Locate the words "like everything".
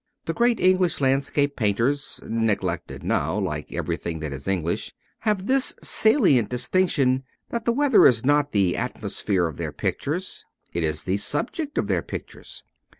3.37-4.17